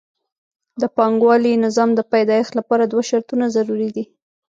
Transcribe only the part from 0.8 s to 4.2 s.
د پانګوالي نظام د پیدایښت لپاره دوه شرطونه ضروري دي